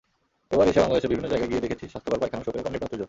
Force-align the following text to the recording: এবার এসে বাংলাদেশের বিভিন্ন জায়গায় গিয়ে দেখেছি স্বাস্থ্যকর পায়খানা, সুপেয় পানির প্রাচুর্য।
এবার 0.53 0.65
এসে 0.69 0.81
বাংলাদেশের 0.83 1.11
বিভিন্ন 1.11 1.27
জায়গায় 1.33 1.49
গিয়ে 1.51 1.63
দেখেছি 1.65 1.83
স্বাস্থ্যকর 1.91 2.19
পায়খানা, 2.21 2.43
সুপেয় 2.45 2.63
পানির 2.65 2.81
প্রাচুর্য। 2.81 2.99